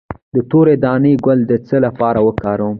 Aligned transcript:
د 0.33 0.35
تورې 0.49 0.75
دانې 0.85 1.13
ګل 1.25 1.39
د 1.51 1.53
څه 1.67 1.75
لپاره 1.85 2.19
وکاروم؟ 2.27 2.69